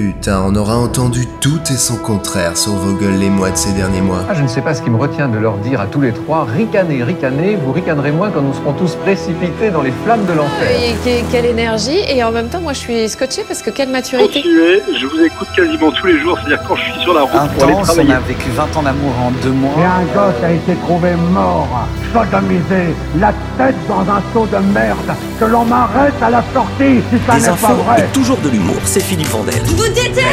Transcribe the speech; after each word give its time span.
Putain, 0.00 0.42
on 0.44 0.54
aura 0.56 0.76
entendu 0.76 1.26
tout 1.40 1.58
et 1.72 1.76
son 1.78 1.96
contraire 1.96 2.58
sur 2.58 2.72
vos 2.72 2.92
gueules 2.98 3.16
les 3.18 3.30
mois 3.30 3.50
de 3.50 3.56
ces 3.56 3.72
derniers 3.72 4.02
mois. 4.02 4.26
Ah, 4.28 4.34
je 4.34 4.42
ne 4.42 4.46
sais 4.46 4.60
pas 4.60 4.74
ce 4.74 4.82
qui 4.82 4.90
me 4.90 4.98
retient 4.98 5.26
de 5.26 5.38
leur 5.38 5.56
dire 5.56 5.80
à 5.80 5.86
tous 5.86 6.02
les 6.02 6.12
trois, 6.12 6.44
ricanez, 6.44 7.02
ricanez, 7.02 7.56
vous 7.56 7.72
ricanerez 7.72 8.12
moins 8.12 8.28
quand 8.28 8.42
nous 8.42 8.52
serons 8.52 8.74
tous 8.74 8.94
précipités 8.96 9.70
dans 9.70 9.80
les 9.80 9.94
flammes 10.04 10.26
de 10.26 10.34
l'enfer. 10.34 10.68
Et 10.70 10.92
que- 11.02 11.32
quelle 11.32 11.46
énergie 11.46 12.00
et 12.10 12.22
en 12.22 12.30
même 12.30 12.48
temps 12.48 12.60
moi 12.60 12.74
je 12.74 12.80
suis 12.80 13.08
scotchée 13.08 13.42
parce 13.48 13.62
que 13.62 13.70
quelle 13.70 13.88
maturité. 13.88 14.42
Continuez, 14.42 14.82
je 15.00 15.06
vous 15.06 15.22
écoute 15.24 15.48
quasiment 15.56 15.90
tous 15.90 16.06
les 16.08 16.20
jours, 16.20 16.36
c'est-à-dire 16.44 16.62
quand 16.68 16.76
je 16.76 16.82
suis 16.92 17.00
sur 17.00 17.14
la 17.14 17.22
route 17.22 17.30
pour 17.54 17.64
aller 17.64 17.72
Intense, 17.72 17.96
on 17.96 18.10
a 18.10 18.20
vécu 18.20 18.50
20 18.54 18.76
ans 18.76 18.82
d'amour 18.82 19.12
en 19.26 19.30
deux 19.42 19.50
mois. 19.52 19.72
Et 19.80 19.84
un 19.84 20.04
gosse 20.14 20.44
a 20.44 20.52
été 20.52 20.74
trouvé 20.84 21.12
mort, 21.32 21.68
sodomisé, 22.12 22.94
la 23.18 23.32
tête 23.56 23.76
dans 23.88 24.00
un 24.02 24.20
seau 24.34 24.44
de 24.44 24.58
merde, 24.74 25.14
que 25.40 25.44
l'on 25.46 25.64
m'arrête 25.64 26.12
à 26.20 26.28
la 26.28 26.44
sortie 26.52 27.00
si 27.10 27.16
ça 27.26 27.38
n'est 27.38 27.46
pas 27.46 27.52
infos 27.70 27.82
vrai. 27.82 28.00
et 28.00 28.12
toujours 28.12 28.36
de 28.44 28.50
l'humour, 28.50 28.76
c'est 28.84 29.00
Philippe 29.02 29.28
Vandel. 29.28 29.54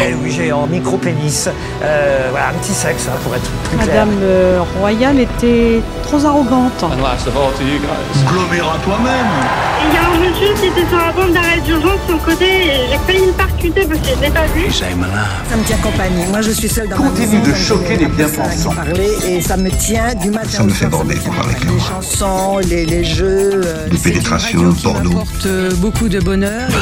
Eh 0.09 0.13
oui, 0.15 0.31
j'ai 0.31 0.51
en 0.51 0.67
micro-pénis. 0.67 1.49
Euh, 1.83 2.27
voilà, 2.31 2.49
un 2.49 2.53
petit 2.53 2.73
sexe, 2.73 3.07
hein, 3.07 3.17
pour 3.23 3.35
être 3.35 3.49
plus 3.69 3.77
clair. 3.77 3.87
Madame 4.05 4.19
euh, 4.21 4.59
Royale 4.79 5.19
était 5.19 5.81
trop 6.03 6.23
arrogante. 6.25 6.83
Agglomérat 8.27 8.77
toi-même 8.83 9.27
Il 9.89 9.93
y 9.93 9.97
a 9.97 10.05
un 10.05 10.29
monsieur 10.29 10.53
qui 10.59 10.67
était 10.67 10.87
sur 10.87 10.97
la 10.97 11.11
bande 11.11 11.33
d'arrêt 11.33 11.59
d'urgence 11.65 11.99
sur 12.05 12.15
le 12.15 12.21
côté 12.21 12.45
et 12.45 12.71
j'ai 12.91 12.97
failli 13.13 13.27
me 13.27 13.31
percuter 13.33 13.85
parce 13.87 13.99
que 13.99 14.07
je 14.15 14.21
l'ai 14.21 14.29
pas 14.31 14.45
vu. 14.55 14.71
Ça 15.49 15.55
me 15.57 15.63
tient 15.63 15.77
compagnie. 15.77 16.25
Moi, 16.29 16.41
je 16.41 16.51
suis 16.51 16.69
seule 16.69 16.87
dans 16.89 16.97
Continue 16.97 17.41
de 17.41 17.53
choquer 17.53 17.97
les 17.97 18.05
bien-pensants. 18.07 18.73
parler 18.73 19.09
et 19.27 19.41
ça 19.41 19.57
me 19.57 19.69
tient 19.69 20.13
du 20.15 20.29
matin 20.31 20.49
Ça 20.49 20.63
me 20.63 20.69
fait 20.69 20.87
bander 20.87 21.15
qu'on 21.15 21.31
parle 21.31 21.49
avec 21.49 21.63
Les 21.63 21.79
chansons, 21.79 22.57
les, 22.59 22.85
les 22.85 23.03
jeux. 23.03 23.61
euh, 23.65 23.87
Une 23.91 23.97
c'est 23.97 24.09
une 24.09 24.13
pénétration, 24.15 24.59
radio 24.59 24.73
qui 24.73 24.83
porno. 24.83 25.09
m'apporte, 25.09 25.45
euh, 25.45 25.71
beaucoup 25.77 26.09
de 26.09 26.19
bonheur. 26.19 26.69
et 26.69 26.75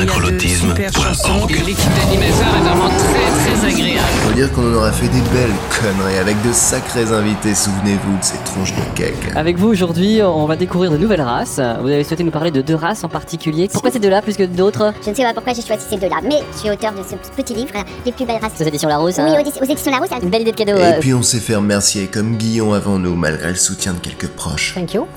il 2.13 2.13
y 2.13 2.57
a 2.57 2.60
de 2.63 2.69
pour 2.69 2.83
la 2.83 2.89
chansons. 2.89 3.65
orgue. 3.65 3.97
Faut 4.23 4.33
dire 4.33 4.51
qu'on 4.53 4.71
en 4.71 4.75
aura 4.75 4.91
fait 4.91 5.07
des 5.07 5.21
belles 5.33 5.51
conneries 5.81 6.17
avec 6.17 6.41
de 6.43 6.51
sacrés 6.53 7.11
invités, 7.11 7.53
souvenez-vous 7.55 8.17
de 8.17 8.23
ces 8.23 8.37
tronches 8.45 8.73
de 8.73 8.81
cake. 8.95 9.35
Avec 9.35 9.57
vous 9.57 9.67
aujourd'hui, 9.69 10.21
on 10.23 10.45
va 10.45 10.55
découvrir 10.55 10.91
de 10.91 10.97
nouvelles 10.97 11.21
races. 11.21 11.59
Vous 11.81 11.87
avez 11.87 12.03
souhaité 12.03 12.23
nous 12.23 12.31
parler 12.31 12.51
de 12.51 12.61
deux 12.61 12.75
races 12.75 13.03
en 13.03 13.09
particulier. 13.09 13.67
Pourquoi 13.71 13.91
ces 13.91 13.99
deux-là 13.99 14.21
plus 14.21 14.37
que 14.37 14.43
d'autres 14.43 14.93
Je 15.03 15.09
ne 15.09 15.15
sais 15.15 15.23
pas 15.23 15.33
pourquoi 15.33 15.53
j'ai 15.53 15.61
choisi 15.61 15.85
ces 15.89 15.97
deux-là, 15.97 16.17
mais 16.23 16.39
je 16.53 16.59
suis 16.59 16.69
auteur 16.69 16.91
de 16.93 16.99
ce 17.03 17.15
petit 17.35 17.53
livre, 17.53 17.71
Les 18.05 18.11
plus 18.11 18.25
belles 18.25 18.39
races. 18.41 18.51
Aux 18.59 18.63
éditions 18.63 18.89
Larousse. 18.89 19.15
Oui, 19.17 19.23
hein. 19.35 19.43
aux, 19.43 19.61
aux 19.63 19.69
éditions 19.69 19.91
Larousse. 19.91 20.09
Une 20.21 20.29
belle 20.29 20.41
idée 20.41 20.51
de 20.51 20.57
cadeau. 20.57 20.77
Et 20.77 20.83
euh, 20.83 20.99
puis 20.99 21.13
on 21.13 21.23
s'est 21.23 21.39
fait 21.39 21.55
remercier 21.55 22.07
comme 22.07 22.35
Guillon 22.37 22.73
avant 22.73 22.99
nous, 22.99 23.15
malgré 23.15 23.49
le 23.49 23.55
soutien 23.55 23.93
de 23.93 23.99
quelques 23.99 24.27
proches. 24.27 24.73
Thank 24.75 24.93
you. 24.93 25.07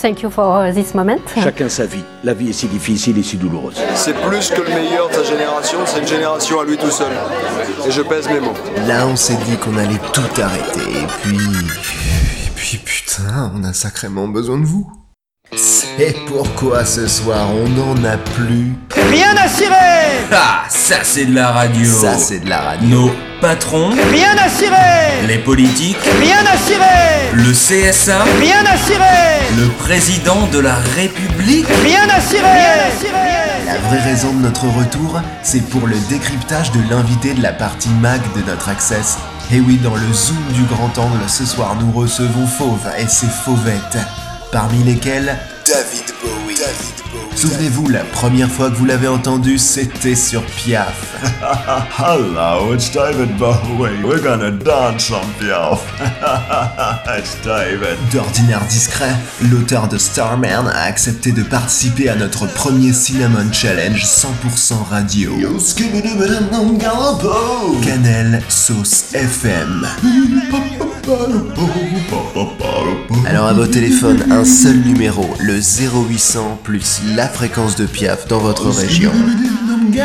Thank 0.00 0.22
you 0.22 0.30
for 0.30 0.64
this 0.74 0.94
moment. 0.94 1.18
Chacun 1.42 1.68
sa 1.68 1.86
vie. 1.86 2.02
La 2.22 2.34
vie 2.34 2.50
est 2.50 2.54
si 2.54 2.66
difficile 2.66 3.18
et 3.18 3.22
si 3.22 3.36
douloureuse. 3.36 3.74
C'est 3.94 4.14
plus 4.14 4.50
que 4.50 4.62
le 4.62 4.68
meilleur 4.74 5.08
de 5.10 5.14
sa 5.14 5.24
génération, 5.24 5.78
c'est 5.84 6.00
une 6.00 6.06
génération 6.06 6.60
à 6.60 6.64
lui 6.64 6.76
tout 6.84 6.90
seul. 6.90 7.12
Et 7.86 7.90
je 7.90 8.02
pèse 8.02 8.28
mes 8.28 8.40
mots. 8.40 8.54
Là, 8.86 9.06
on 9.06 9.16
s'est 9.16 9.38
dit 9.46 9.56
qu'on 9.56 9.76
allait 9.76 10.00
tout 10.12 10.40
arrêter, 10.40 10.80
et 10.80 11.06
puis... 11.22 11.38
Et 12.46 12.50
puis 12.54 12.78
putain, 12.78 13.52
on 13.54 13.64
a 13.64 13.72
sacrément 13.72 14.28
besoin 14.28 14.58
de 14.58 14.64
vous. 14.64 14.90
C'est 15.56 16.14
pourquoi 16.26 16.84
ce 16.84 17.06
soir, 17.06 17.48
on 17.50 17.68
n'en 17.68 18.04
a 18.04 18.16
plus. 18.16 18.72
Rien 19.10 19.34
à 19.36 19.46
cirer 19.48 20.24
Ah, 20.32 20.64
ça 20.68 20.96
c'est 21.04 21.26
de 21.26 21.34
la 21.34 21.52
radio. 21.52 21.86
Ça, 21.86 22.18
c'est 22.18 22.40
de 22.40 22.48
la 22.48 22.60
radio. 22.60 22.88
Nos 22.88 23.10
patrons, 23.40 23.90
Rien 24.10 24.34
à 24.36 24.48
cirer 24.48 25.26
les 25.28 25.38
politiques, 25.38 25.98
Rien 26.20 26.38
à 26.52 26.56
cirer 26.56 27.30
le 27.34 27.52
CSA, 27.52 28.24
Rien 28.40 28.64
à 28.66 28.76
cirer 28.76 29.46
le 29.56 29.68
président 29.78 30.46
de 30.52 30.58
la 30.58 30.74
République. 30.74 31.66
Rien 31.84 32.08
à 32.08 32.20
cirer 32.20 32.42
Rien 32.42 32.88
à 32.88 33.00
cirer 33.00 33.43
La 33.66 33.78
vraie 33.78 34.00
raison 34.00 34.34
de 34.34 34.40
notre 34.40 34.66
retour, 34.66 35.20
c'est 35.42 35.62
pour 35.62 35.86
le 35.86 35.96
décryptage 36.10 36.70
de 36.72 36.80
l'invité 36.90 37.32
de 37.32 37.42
la 37.42 37.52
partie 37.52 37.88
mag 37.88 38.20
de 38.36 38.42
notre 38.42 38.68
Access. 38.68 39.16
Et 39.50 39.60
oui, 39.60 39.78
dans 39.78 39.94
le 39.94 40.12
zoom 40.12 40.36
du 40.52 40.64
grand 40.64 40.98
angle, 40.98 41.28
ce 41.28 41.46
soir, 41.46 41.74
nous 41.80 41.90
recevons 41.92 42.46
Fauve 42.46 42.86
et 42.98 43.08
ses 43.08 43.26
fauvettes, 43.26 43.98
parmi 44.52 44.82
lesquelles 44.84 45.38
David 45.66 46.14
Bowie. 46.22 47.03
Souvenez-vous, 47.36 47.88
la 47.88 48.04
première 48.04 48.50
fois 48.50 48.70
que 48.70 48.76
vous 48.76 48.84
l'avez 48.84 49.08
entendu, 49.08 49.58
c'était 49.58 50.14
sur 50.14 50.42
Piaf. 50.44 51.20
Hello, 51.98 52.72
it's 52.72 52.90
David 52.90 53.36
Bowie. 53.36 54.02
We're 54.04 54.22
gonna 54.22 54.50
dance 54.50 55.10
on 55.10 55.26
Piaf. 55.38 55.82
it's 57.18 57.36
David. 57.44 57.98
D'ordinaire 58.12 58.64
discret, 58.66 59.14
l'auteur 59.50 59.88
de 59.88 59.98
Starman 59.98 60.68
a 60.68 60.82
accepté 60.84 61.32
de 61.32 61.42
participer 61.42 62.08
à 62.08 62.14
notre 62.14 62.46
premier 62.46 62.92
Cinnamon 62.92 63.52
Challenge 63.52 64.02
100% 64.02 64.74
radio. 64.88 65.32
Cannelle 67.82 68.42
Sauce 68.48 69.12
FM. 69.12 69.86
Alors 73.26 73.46
à 73.46 73.52
vos 73.52 73.66
téléphones, 73.66 74.24
un 74.30 74.44
seul 74.44 74.76
numéro, 74.76 75.26
le 75.38 75.56
0800 75.60 76.60
plus 76.62 77.02
la 77.14 77.28
fréquence 77.28 77.76
de 77.76 77.84
Piaf 77.84 78.26
dans 78.26 78.38
votre 78.38 78.70
région. 78.70 79.10
Je 79.92 79.98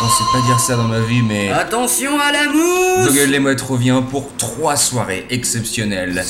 pensais 0.00 0.24
pas 0.32 0.40
dire 0.46 0.60
ça 0.60 0.76
dans 0.76 0.84
ma 0.84 1.00
vie, 1.00 1.22
mais. 1.22 1.50
Attention 1.50 2.12
à 2.20 2.30
la 2.30 2.44
mousse 2.52 3.08
Vogel 3.08 3.30
les 3.30 3.40
Mouettes 3.40 3.60
revient 3.60 4.02
pour 4.08 4.36
trois 4.36 4.76
soirées 4.76 5.26
exceptionnelles. 5.30 6.22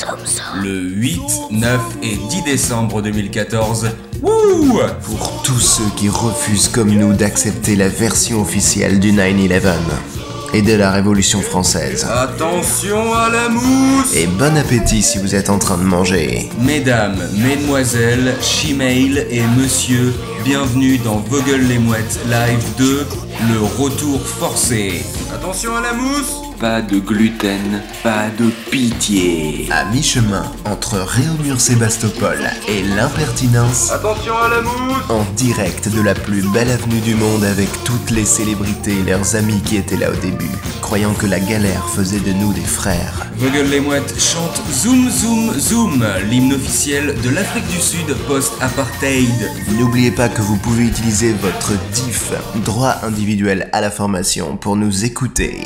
Le 0.62 0.80
8, 0.80 1.20
9 1.50 1.80
et 2.02 2.16
10 2.16 2.42
décembre 2.44 3.02
2014. 3.02 3.90
Wouh 4.22 4.80
Pour 5.02 5.42
tous 5.42 5.60
ceux 5.60 5.90
qui 5.96 6.08
refusent 6.08 6.68
comme 6.68 6.90
nous 6.90 7.12
d'accepter 7.12 7.76
la 7.76 7.88
version 7.88 8.40
officielle 8.40 8.98
du 8.98 9.12
9-11 9.12 10.17
et 10.54 10.62
de 10.62 10.74
la 10.74 10.90
Révolution 10.90 11.40
française. 11.40 12.06
Attention 12.10 13.12
à 13.14 13.28
la 13.28 13.48
mousse 13.48 14.14
Et 14.14 14.26
bon 14.26 14.56
appétit 14.56 15.02
si 15.02 15.18
vous 15.18 15.34
êtes 15.34 15.50
en 15.50 15.58
train 15.58 15.78
de 15.78 15.82
manger. 15.82 16.48
Mesdames, 16.60 17.18
mesdemoiselles, 17.36 18.34
Chimail 18.40 19.26
et 19.30 19.42
monsieur, 19.58 20.14
bienvenue 20.44 20.98
dans 20.98 21.18
Vogel 21.18 21.68
les 21.68 21.78
Mouettes 21.78 22.18
Live 22.28 22.64
2, 22.78 23.06
le 23.52 23.60
retour 23.82 24.20
forcé. 24.26 25.02
Attention 25.34 25.76
à 25.76 25.80
la 25.80 25.92
mousse 25.92 26.47
Pas 26.60 26.82
de 26.82 26.98
gluten, 26.98 27.82
pas 28.02 28.30
de 28.36 28.50
pitié. 28.70 29.68
À 29.70 29.84
mi-chemin 29.92 30.42
entre 30.64 30.98
Réaumur-Sébastopol 30.98 32.38
et 32.66 32.82
l'impertinence, 32.82 33.92
Attention 33.92 34.34
à 34.36 34.48
la 34.48 34.62
mousse 34.62 35.04
en 35.08 35.24
direct 35.36 35.88
de 35.88 36.00
la 36.00 36.14
plus 36.14 36.42
belle 36.52 36.70
avenue 36.70 37.00
du 37.00 37.14
monde 37.14 37.44
avec 37.44 37.68
toutes 37.84 38.10
les 38.10 38.24
célébrités 38.24 38.98
et 38.98 39.08
leurs 39.08 39.36
amis 39.36 39.60
qui 39.64 39.76
étaient 39.76 39.96
là 39.96 40.10
au 40.10 40.16
début, 40.16 40.50
croyant 40.80 41.14
que 41.14 41.26
la 41.26 41.38
galère 41.38 41.88
faisait 41.90 42.18
de 42.18 42.32
nous 42.32 42.52
des 42.52 42.60
frères. 42.60 43.26
Vogel 43.36 43.70
les 43.70 43.78
Mouettes 43.78 44.18
chante 44.18 44.60
Zoom 44.72 45.08
Zoom 45.10 45.52
Zoom, 45.60 46.04
l'hymne 46.28 46.54
officiel 46.54 47.14
de 47.22 47.30
l'Afrique 47.30 47.68
du 47.68 47.78
Sud 47.78 48.12
post-apartheid. 48.26 49.48
N'oubliez 49.78 50.10
pas 50.10 50.28
que 50.28 50.42
vous 50.42 50.56
pouvez 50.56 50.86
utiliser 50.86 51.32
votre 51.34 51.72
DIF, 51.92 52.32
droit 52.64 52.96
individuel 53.04 53.68
à 53.72 53.80
la 53.80 53.92
formation, 53.92 54.56
pour 54.56 54.74
nous 54.74 55.04
écouter. 55.04 55.60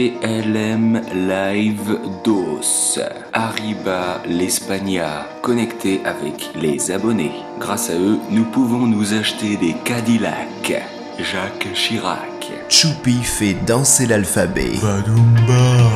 VGLM 0.00 1.02
Live 1.28 1.98
DOS. 2.24 2.98
Arriba 3.34 4.22
l'Espagna, 4.26 5.26
connecté 5.42 6.00
avec 6.06 6.50
les 6.54 6.90
abonnés. 6.90 7.32
Grâce 7.58 7.90
à 7.90 7.94
eux, 7.94 8.18
nous 8.30 8.44
pouvons 8.44 8.86
nous 8.86 9.12
acheter 9.12 9.56
des 9.56 9.74
Cadillacs. 9.84 10.82
Jacques 11.18 11.68
Chirac. 11.74 12.50
Choupi 12.70 13.18
fait 13.22 13.56
danser 13.66 14.06
l'alphabet. 14.06 14.72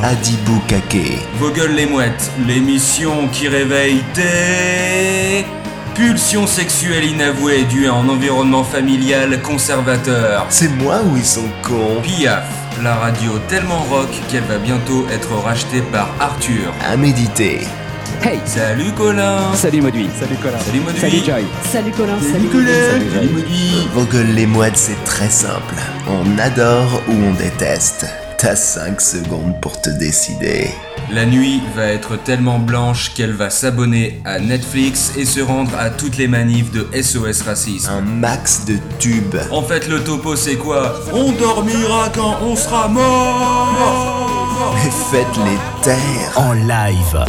Adibou 0.03 0.59
Kake. 0.67 1.17
Vogel 1.39 1.73
les 1.73 1.87
mouettes, 1.87 2.31
l'émission 2.47 3.27
qui 3.29 3.47
réveille 3.47 4.03
tes 4.13 5.45
pulsions 5.95 6.45
sexuelles 6.45 7.05
inavouées 7.05 7.63
dues 7.63 7.87
à 7.87 7.93
un 7.93 8.07
environnement 8.09 8.63
familial 8.63 9.41
conservateur. 9.41 10.45
C'est 10.49 10.69
moi 10.75 10.99
ou 11.09 11.15
ils 11.15 11.25
sont 11.25 11.49
cons 11.63 12.01
Piaf, 12.03 12.45
la 12.83 12.95
radio 12.95 13.39
tellement 13.47 13.79
rock 13.89 14.09
qu'elle 14.29 14.43
va 14.43 14.57
bientôt 14.57 15.05
être 15.11 15.33
rachetée 15.35 15.81
par 15.81 16.09
Arthur. 16.19 16.73
À 16.87 16.97
méditer. 16.97 17.61
Hey 18.23 18.39
Salut 18.45 18.91
Colin 18.91 19.53
Salut 19.53 19.81
Maudui. 19.81 20.09
Salut 20.19 20.35
Colin. 20.37 20.59
Salut 20.59 20.79
Maudui 20.79 20.99
Salut 20.99 21.25
Joy. 21.25 21.45
Salut 21.71 21.91
Colin, 21.91 22.19
salut. 22.19 22.49
Salut 22.51 23.11
Salut 23.13 23.29
Maudui 23.29 23.87
Vogel 23.93 24.33
les 24.33 24.45
mouettes, 24.45 24.77
c'est 24.77 25.03
très 25.03 25.29
simple. 25.29 25.75
On 26.07 26.37
adore 26.37 27.01
ou 27.07 27.13
on 27.13 27.33
déteste. 27.33 28.05
T'as 28.37 28.55
5 28.55 28.99
secondes 29.01 29.59
pour 29.61 29.79
te 29.79 29.89
décider. 29.89 30.69
La 31.11 31.25
nuit 31.25 31.61
va 31.75 31.85
être 31.85 32.17
tellement 32.17 32.57
blanche 32.57 33.13
qu'elle 33.13 33.33
va 33.33 33.51
s'abonner 33.51 34.21
à 34.25 34.39
Netflix 34.39 35.13
et 35.15 35.25
se 35.25 35.39
rendre 35.39 35.71
à 35.77 35.91
toutes 35.91 36.17
les 36.17 36.27
manifs 36.27 36.71
de 36.71 36.87
SOS 36.99 37.43
Racisme. 37.43 37.89
Un 37.91 38.01
max 38.01 38.65
de 38.65 38.77
tubes. 38.97 39.35
En 39.51 39.61
fait, 39.61 39.87
le 39.87 40.03
topo 40.03 40.35
c'est 40.35 40.55
quoi? 40.55 40.99
On 41.13 41.31
dormira 41.31 42.09
quand 42.13 42.37
on 42.41 42.55
sera 42.55 42.87
mort 42.87 44.75
Et 44.83 44.89
faites-les 45.11 45.83
taire. 45.83 46.31
En 46.37 46.53
live. 46.53 47.25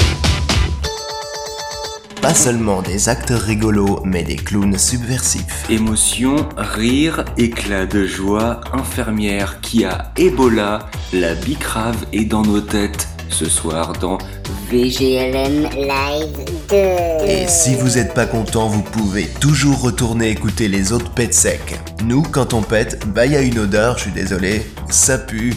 Pas 2.23 2.35
seulement 2.35 2.81
des 2.81 3.11
acteurs 3.11 3.43
rigolos, 3.43 4.01
mais 4.05 4.25
des 4.25 4.37
clowns 4.37 4.79
subversifs. 4.79 5.69
Émotion, 5.69 6.49
rire, 6.57 7.25
éclat 7.37 7.87
de 7.87 8.07
joie, 8.07 8.63
infirmière 8.73 9.61
qui 9.61 9.85
a 9.85 10.13
Ebola, 10.17 10.89
la 11.13 11.35
bicrave 11.35 12.05
est 12.13 12.25
dans 12.25 12.43
nos 12.43 12.61
têtes. 12.61 13.07
Ce 13.29 13.49
soir 13.49 13.93
dans 14.01 14.19
VGLM 14.71 15.69
Live 15.77 16.45
2. 16.71 16.77
Et 17.27 17.47
si 17.49 17.75
vous 17.75 17.99
êtes 17.99 18.15
pas 18.15 18.27
content, 18.27 18.69
vous 18.69 18.83
pouvez 18.83 19.27
toujours 19.41 19.81
retourner 19.81 20.31
écouter 20.31 20.69
les 20.69 20.93
autres 20.93 21.11
pets 21.11 21.35
secs. 21.35 21.79
Nous, 22.05 22.23
quand 22.23 22.55
on 22.55 22.63
pète, 22.63 23.07
bah 23.09 23.27
y 23.27 23.37
a 23.37 23.43
une 23.43 23.59
odeur, 23.59 23.99
je 23.99 24.05
suis 24.05 24.13
désolé, 24.13 24.67
ça 24.89 25.19
pue. 25.19 25.55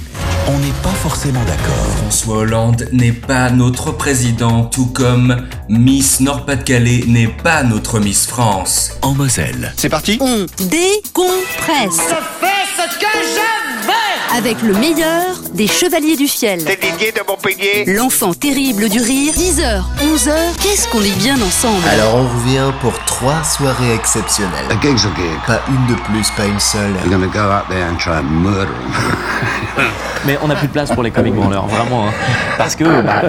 On 0.47 0.57
n'est 0.59 0.81
pas 0.83 0.89
forcément 0.89 1.43
d'accord. 1.45 1.87
François 1.97 2.37
Hollande 2.37 2.87
n'est 2.91 3.11
pas 3.11 3.49
notre 3.51 3.91
président, 3.91 4.63
tout 4.63 4.87
comme 4.87 5.47
Miss 5.69 6.19
Nord-Pas-de-Calais 6.19 7.03
n'est 7.07 7.27
pas 7.27 7.63
notre 7.63 7.99
Miss 7.99 8.25
France. 8.25 8.97
En 9.01 9.13
Moselle. 9.13 9.73
C'est 9.77 9.89
parti 9.89 10.17
On 10.21 10.45
décompresse. 10.65 11.99
Je 12.09 12.45
fais 12.45 12.65
ce 12.77 12.99
que 12.99 13.05
je 13.05 13.87
veux 13.87 14.37
Avec 14.37 14.61
le 14.61 14.73
meilleur 14.73 15.38
des 15.53 15.67
Chevaliers 15.67 16.15
du 16.15 16.27
Ciel. 16.27 16.61
C'est 16.65 16.79
Didier 16.79 17.11
de 17.11 17.21
Montpellier. 17.27 17.85
L'enfant 17.87 18.33
terrible 18.33 18.89
du 18.89 18.99
rire. 18.99 19.33
10h, 19.33 19.81
11h, 20.01 20.31
qu'est-ce 20.61 20.87
qu'on 20.87 21.01
est 21.01 21.17
bien 21.17 21.35
ensemble. 21.41 21.87
Alors 21.91 22.15
on 22.15 22.23
revient 22.23 22.71
pour 22.81 22.93
trois 23.05 23.43
soirées 23.43 23.93
exceptionnelles. 23.93 24.65
A 24.69 24.81
gig's 24.81 25.05
a 25.05 25.15
gig. 25.15 25.39
Pas 25.47 25.61
une 25.67 25.95
de 25.95 25.99
plus, 26.01 26.29
pas 26.31 26.45
une 26.45 26.59
seule. 26.59 26.91
You're 27.05 27.19
gonna 27.19 27.27
go 27.27 27.39
out 27.39 27.67
there 27.69 27.85
and 27.85 27.97
try 27.97 28.19
and 28.19 28.23
murder 28.23 28.71
Mais 30.25 30.37
on 30.41 30.47
n'a 30.47 30.55
plus 30.55 30.67
de 30.67 30.73
place 30.73 30.91
pour 30.91 31.03
les 31.03 31.11
comiques 31.11 31.35
branleurs, 31.35 31.67
vraiment. 31.67 32.07
Hein. 32.07 32.11
Parce 32.57 32.75
que 32.75 32.83
bah, 32.83 33.21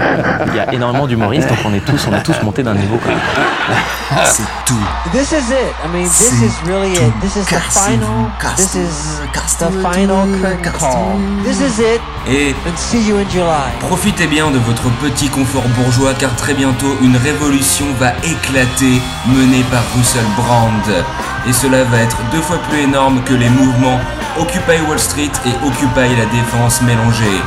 il 0.49 0.57
y 0.57 0.59
a 0.59 0.73
énormément 0.73 1.07
d'humoristes, 1.07 1.49
donc 1.49 1.59
on 1.65 1.73
est 1.73 1.85
tous, 1.85 2.09
on 2.11 2.17
est 2.17 2.23
tous 2.23 2.43
montés 2.43 2.65
d'un 2.65 2.75
niveau. 2.75 2.97
Quoi. 2.97 3.13
C'est 4.25 4.43
tout. 4.67 4.75
This 5.13 5.31
is 5.31 5.51
it. 5.51 5.73
I 5.85 5.89
mean, 5.93 6.09
this 6.09 6.43
is 6.43 6.53
really 6.67 6.93
it. 6.93 7.13
This 7.21 7.37
is 7.37 7.47
the 7.47 7.61
final. 7.71 8.29
This 8.57 8.75
is 8.75 9.21
the 9.59 9.71
final 9.83 10.27
curtain 10.41 10.73
call. 10.73 11.17
This 11.45 11.61
is 11.61 11.79
it. 11.79 12.01
Et 12.29 12.55
And 12.67 12.77
see 12.77 13.09
you 13.09 13.17
in 13.17 13.29
July. 13.31 13.73
profitez 13.81 14.27
bien 14.27 14.51
de 14.51 14.59
votre 14.59 14.91
petit 15.01 15.29
confort 15.29 15.67
bourgeois 15.69 16.13
car 16.15 16.35
très 16.37 16.55
bientôt 16.55 16.97
une 17.01 17.17
révolution 17.17 17.87
va 17.99 18.13
éclater 18.23 19.01
menée 19.27 19.65
par 19.71 19.83
Russell 19.97 20.27
Brand. 20.37 21.05
Et 21.49 21.53
cela 21.53 21.85
va 21.85 21.99
être 21.99 22.19
deux 22.31 22.43
fois 22.43 22.59
plus 22.69 22.81
énorme 22.81 23.23
que 23.25 23.35
les 23.35 23.49
mouvements 23.49 23.99
Occupy 24.39 24.81
Wall 24.89 24.99
Street 24.99 25.33
et 25.47 25.67
Occupy 25.67 26.15
la 26.17 26.27
Défense 26.27 26.83
mélangés. 26.83 27.41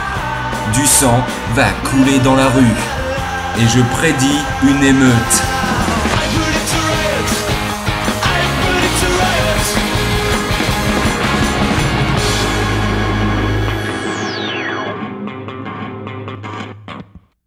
Du 0.74 0.86
sang 0.88 1.24
va 1.56 1.70
couler 1.90 2.20
dans 2.20 2.36
la 2.36 2.48
rue. 2.48 2.76
Et 3.60 3.68
je 3.68 3.82
prédis 3.96 4.40
une 4.64 4.84
émeute. 4.84 5.53